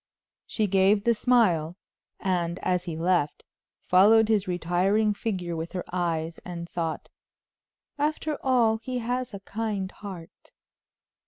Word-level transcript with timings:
She 0.47 0.65
gave 0.65 1.03
the 1.03 1.13
smile, 1.13 1.77
and 2.19 2.57
as 2.63 2.85
he 2.85 2.97
left, 2.97 3.45
followed 3.87 4.29
his 4.29 4.47
retiring 4.47 5.13
figure 5.13 5.55
with 5.55 5.73
her 5.73 5.83
eyes, 5.93 6.39
and 6.43 6.67
thought: 6.67 7.09
"After 7.99 8.39
all, 8.43 8.77
he 8.77 8.97
has 8.97 9.35
a 9.35 9.41
kind 9.41 9.91
heart." 9.91 10.53